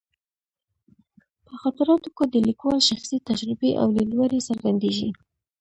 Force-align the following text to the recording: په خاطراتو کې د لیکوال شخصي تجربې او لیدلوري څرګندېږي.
په 1.45 1.53
خاطراتو 1.61 2.09
کې 2.17 2.25
د 2.27 2.35
لیکوال 2.47 2.79
شخصي 2.89 3.17
تجربې 3.29 3.71
او 3.81 3.87
لیدلوري 3.95 4.39
څرګندېږي. 4.47 5.09